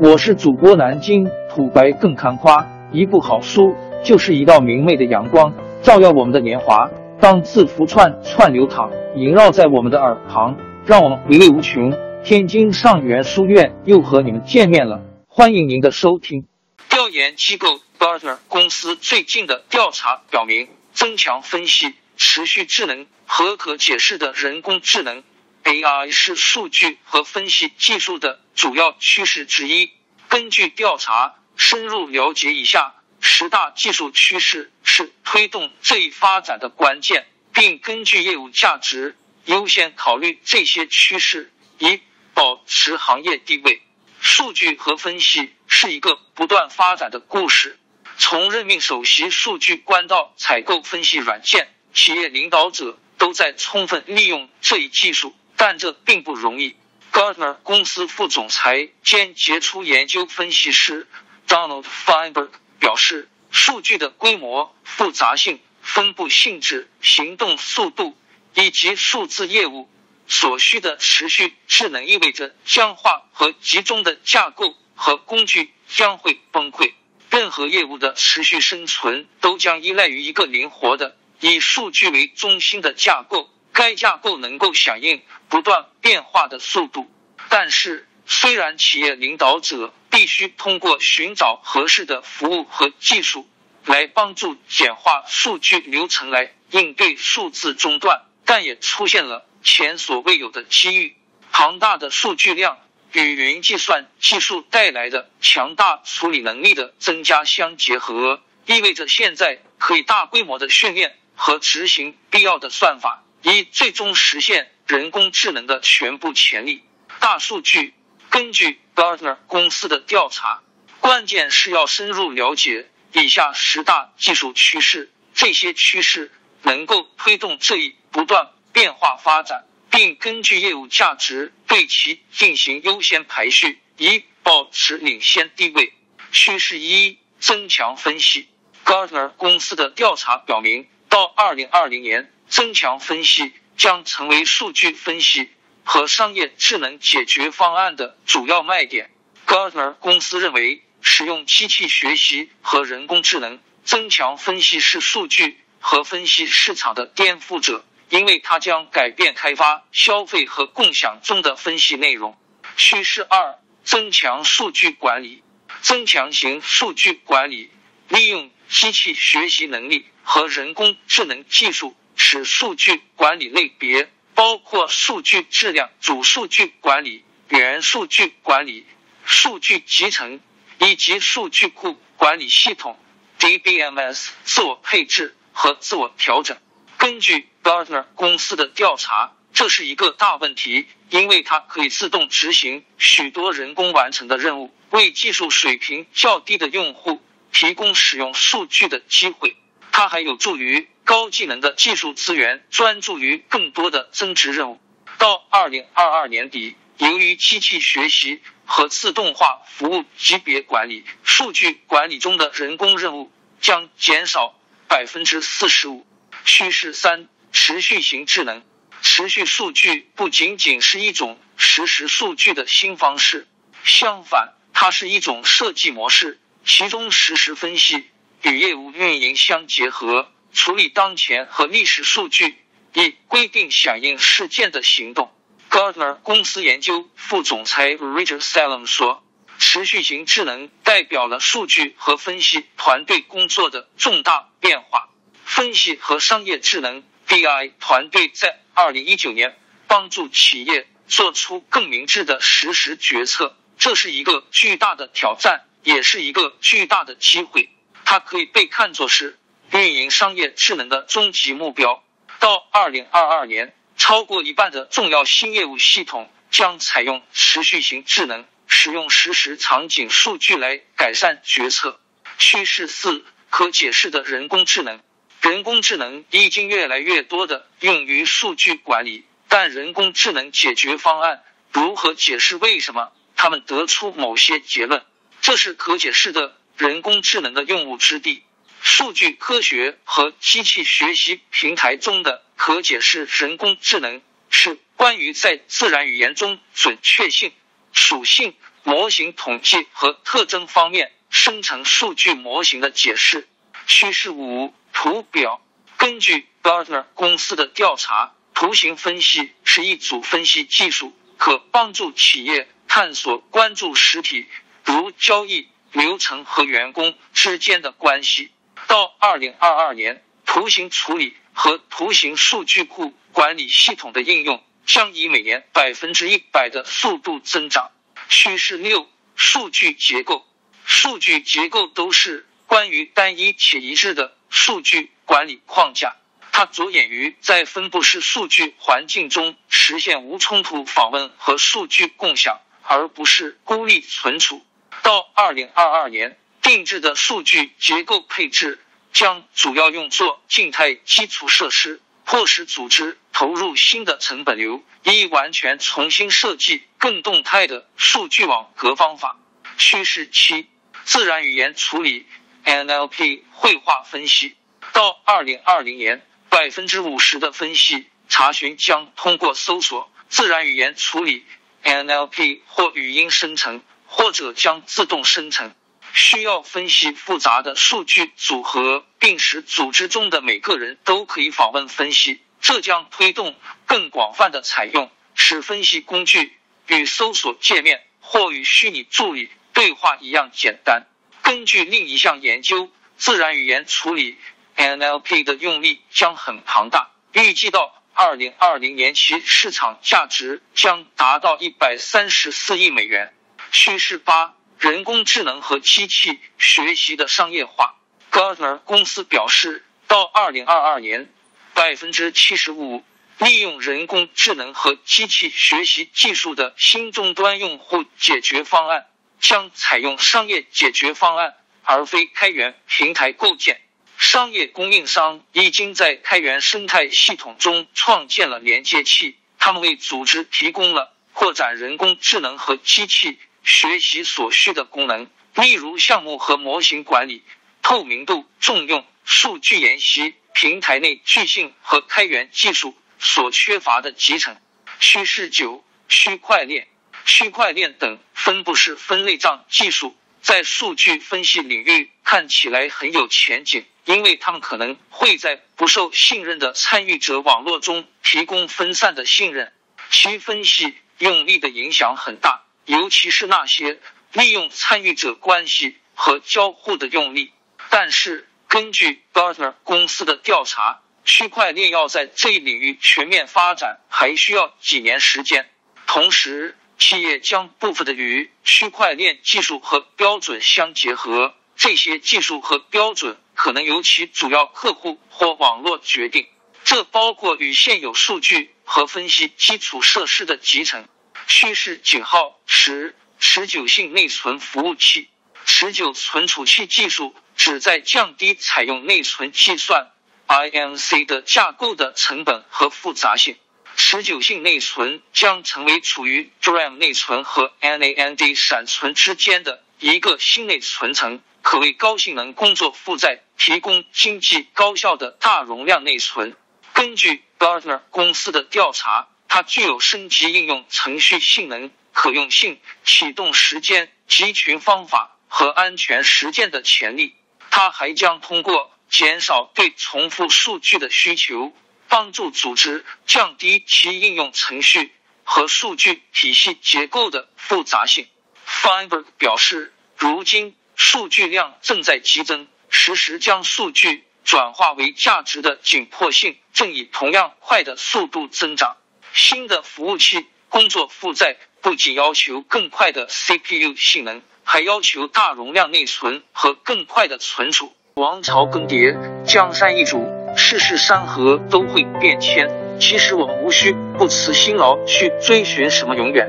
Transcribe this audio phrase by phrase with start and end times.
[0.00, 6.90] 我是主播南京土白更看花，一部好书就是一道明媚的阳光，照耀我们的年华。
[7.20, 11.92] 当字符串串流淌，萦绕在我们的耳旁，让我们回味无穷。
[12.24, 16.44] 天津上元书院又和你们见面了，欢迎您的收听。
[16.88, 25.22] 调研机构 Gartner 公司最近的调查表明，增强分析、持续智能和可解释的人工智能。
[25.64, 29.90] AI 是数据和分析技术的主要趋势之一。
[30.28, 42.00] 根据调查，深入了解以下十大技术趋势是推动这一发展的关键，并根据业务价值优先考虑这些趋势，以
[42.34, 43.82] 保持行业地位。
[44.20, 47.78] 数据和分析是一个不断发展的故事，
[48.18, 55.34] 从任命首席数据官到采购分析软件，企业领导者都在充分利用这一技术。
[55.66, 56.76] 但这并不容易。
[57.10, 61.08] Gartner 公司副总裁兼杰出研究分析师
[61.48, 68.14] Donald Feinberg 表示，数据的规模、复杂性、分布性质、行动速度
[68.52, 69.88] 以及数字业务
[70.28, 76.92] 所需的持续智能，意味着僵化和集中的架构和工具将会崩溃。
[77.30, 83.48] 任何业务的持续生存都将依赖于一个灵活的以数据为中心的架构。
[83.74, 87.10] 该架构能够响应不断变化的速度，
[87.50, 93.46] 但是虽然企业领导者必须通过寻找合适的服务和技术
[93.84, 101.16] 来帮助简化数据流程来应对数字中断，但也出现了前所未有的机遇。
[101.50, 102.78] 庞大的数据量
[103.12, 113.23] 与云计算技术带来的强大处理能力的增加相结合，意味着现在可以大规模的训练和执行必要的算法。
[113.44, 116.82] 以最终实现人工智能的全部潜力。
[117.20, 117.92] 大数据，
[118.30, 120.62] 根据 Gartner 公司的调查，
[121.00, 135.92] 关键是要深入了解以下十大技术趋势，这些趋势能够推动这一不断变化发展，并根据业务价值对其进行优先排序，以保持领先地位。
[136.32, 138.48] 趋势一：增强分析。
[138.86, 142.30] Gartner 公司的调查表明，到二零二零年。
[142.54, 145.50] 增强分析将成为数据分析
[145.82, 149.10] 和商业智能解决方案的主要卖点。
[149.44, 162.38] Gartner 公司认为，使用机器学习和人工智能增强分析是数据和分析市场的颠覆者，因为它将改变开发、消费和共享中的分析内容。
[162.76, 165.42] 趋势二：增强数据管理。
[165.82, 167.72] 增强型数据管理
[168.08, 171.96] 利用机器学习能力和人工智能技术。
[172.16, 178.86] 使数据管理类别包括数据质量、主数据管理、元数据管理、
[179.24, 180.40] 数据集成
[180.78, 182.98] 以及数据库管理系统
[183.38, 186.56] （DBMS） 自我配置和自我调整。
[186.96, 197.22] 根据 Gartner 公司的调查，这是一个大问题，因为它可以自动执行许多人工完成的任务，为技术水平较低的用户
[197.52, 199.56] 提供使用数据的机会。
[199.92, 204.80] 它还有助于高技能的技术资源专注于更多的增值任务。
[205.18, 216.06] 到二零二二年底，由于机器学习和自动化服务级别管理，数据管理中的人工任务将减少百分之四十五。
[216.44, 218.62] 趋势三：持续型智能。
[219.02, 223.46] 持续数据不仅仅是一种实时数据的新方式，
[223.84, 228.08] 相反，它是一种设计模式，其中实时分析。
[228.42, 232.56] 与业务运营相结合，处理当前和历史数据，
[232.94, 235.30] 以规定响应事件的行动。
[235.68, 239.24] Gartner 公司研究副总裁 Richard Salem 说
[239.58, 245.08] ：“持续型智能代表了数据和分析团队工作的重大变化。
[245.44, 257.70] 分析和商业智能 BI 团队在二零一九年帮助企业做出更明智的实时决策，这是一个巨大的挑战，也是一个巨大的机会。”
[258.06, 259.38] 它可以被看作是
[259.74, 262.04] 运营商业智能的终极目标。
[262.38, 271.98] 到二零二二年，超过一半的重要新业务系统将采用持续型智能，使用实时场景数据来改善决策。
[272.38, 275.00] 趋势四：可解释的人工智能。
[275.40, 281.42] 人工智能已经越来越多的用于数据管理，但人工智能解决方案
[281.72, 285.04] 如何解释为什么他们得出某些结论？
[285.40, 286.56] 这是可解释的。
[286.76, 288.42] 人工智能的用武之地，
[288.86, 294.20] 数据科学和机器学习平台中的可解释人工智能
[294.50, 297.54] 是关于在自然语言中准确性、
[297.94, 303.48] 属性模型统计和特征方面生成数据模型的解释。
[303.86, 305.64] 趋势五图表。
[305.96, 314.46] 根据 Gartner 公司的调查，图形分析是一组分析技术，可帮助企业探索关注实体，
[314.84, 318.50] 如交易流程和员工之间的关系。
[318.86, 327.90] 到二零二二年，图形处理和图形数据库管理系统的应用将以每年百分之一百的速度增长。
[328.28, 330.46] 趋势六：数据结构。
[330.84, 336.16] 数据结构都是关于单一且一致的数据管理框架。
[336.52, 344.64] 它着眼于在分布式数据环境中实现无冲突访问和数据共享，而不是孤立存储。
[345.02, 348.80] 到二零二二年，定制的数据结构配置
[349.12, 352.00] 将主要用作静态基础设施。
[352.26, 359.38] 迫使组织投入新的成本流，以完全重新设计更动态的数据网格方法。
[359.76, 360.66] 趋势七：
[361.04, 362.24] 自然语言处理
[362.64, 364.56] （NLP） 绘画分析。
[364.94, 371.44] 到二零二零年，百分之五十的分析查询将通过搜索、自然语言处理
[371.82, 375.74] （NLP） 或语音生成，或者将自动生成。
[376.14, 386.56] 需要分析复杂的数据组合，并使组织中的每个人都可以访问分析，这将推动更广泛的采用，使分析工具
[386.86, 391.04] 与搜索界面或与虚拟助理对话一样简单。
[391.42, 394.38] 根据另一项研究，自然语言处理
[394.76, 403.34] NLP 的用力将很庞大，预计到二零二零年，其市场价值将达到一百三十四亿美元。
[403.72, 404.54] 趋势八。
[404.84, 407.94] 人工智能和机器学习的商业化
[408.30, 411.32] ，Gartner 公司表示，到二零二二年，
[411.72, 413.02] 百分之七十五
[413.38, 419.06] 利用人工智能和机器学习技术的新终端用户解决方案
[419.40, 423.80] 将采用商业解决方案，而非开源平台构建。
[424.18, 433.38] 商业供应商已经在开源生态系统中创建了连接器，他们为组织提供了扩展人工智能和机器。
[433.64, 437.42] 学习所需的功能，例如项目和模型管理、
[437.82, 444.56] 透明度、重用、数据研习、平台内聚性和开源技术所缺乏的集成。
[445.00, 446.86] 趋势九：区块链、
[447.24, 459.72] 区块链等分布式分类账技术在数据分析领域看起来很有前景，因为它们可能会在不受信任的参与者网络中提供分散的信任，
[460.10, 462.63] 其分析用力的影响很大。
[462.86, 463.98] 尤其是那些
[464.32, 467.52] 利用参与者关系和交互的用力，
[467.88, 475.70] 但是根据 Gartner 公司的调查，区块链要在这一领域全面发展还需要几年时间。
[476.06, 486.46] 同时，企业将部分的与区块链技术和标准相结合，这些技术和标准可能由其主要客户或网络决定，
[486.84, 491.08] 这包括与现有数据和分析基础设施的集成。
[491.46, 495.28] 趋势井号十持久性内存服务器，
[495.66, 500.10] 持久存储器技术旨在降低采用内存计算
[500.46, 503.56] （I M C） 的架构的成本和复杂性。
[503.96, 516.56] 持久性内存将成为处于 DRAM 内存和 NAND 闪存之间的一个新内存层，可为高性能工作负载提供经济高效的大容量内存。
[516.92, 519.28] 根据 Gartner 公司的调查。
[519.56, 527.36] 它具有升级应用程序性能、可用性、启动时间、集群方法和安全实践的潜力。
[527.70, 531.72] 它还将通过减少对重复数据的需求，
[532.08, 538.26] 帮助组织降低其应用程序和数据体系结构的复杂性。
[538.66, 548.96] Fiber 表示，如今数据量正在激增，实时将数据转化为价值的紧迫性正以同样快的速度增长。
[549.34, 557.92] 新的服务器工作负载不仅要求更快的 CPU 性能，还要求大容量内存和更快的存储。
[558.14, 560.24] 王朝更迭，江山易主，
[560.56, 562.70] 世事山河都会变迁。
[563.00, 566.48] 其实我们无需不辞辛劳去追寻什么永远，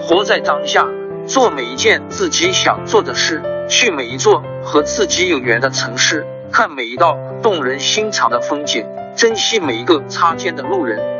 [0.00, 0.86] 活在当下，
[1.26, 11.19] 做每一件自己想做的事，去每一座和自己有缘的城市，看每一道动人心肠的风景，珍惜每一个擦肩的路人。